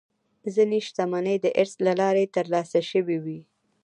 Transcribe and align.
ځینې 0.53 0.77
شتمنۍ 0.87 1.37
د 1.41 1.47
ارث 1.61 1.73
له 1.87 1.93
لارې 2.01 2.25
ترلاسه 2.35 2.79
شوې 2.91 3.17
وي. 3.25 3.39